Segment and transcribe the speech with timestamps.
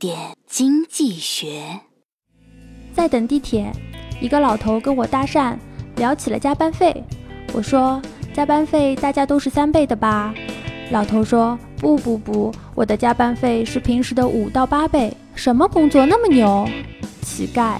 [0.00, 1.78] 点经济学。
[2.94, 3.70] 在等地铁
[4.18, 5.54] 一个老头跟我搭讪
[5.96, 7.04] 聊起了加班费。
[7.52, 8.00] 我说
[8.32, 10.34] 加班费大家都是三倍的吧。
[10.90, 15.14] 老头说不不不我的加班费是平时的五到八倍。
[15.34, 16.66] 什么工作那么牛？
[17.20, 17.78] 乞丐